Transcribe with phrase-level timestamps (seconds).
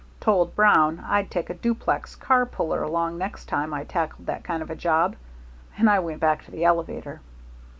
[0.19, 4.63] Told Brown I'd take a duplex car puller along next time I tackled that kind
[4.63, 5.15] of a job,
[5.77, 7.21] and I went back to the elevator."